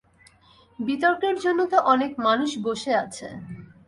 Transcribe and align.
বিতর্কের 0.79 1.35
জন্য 1.39 1.59
তো 1.71 1.77
অনেক 1.93 2.11
মানুষ 2.19 2.51
বসে 2.65 2.91
আছে। 3.03 3.27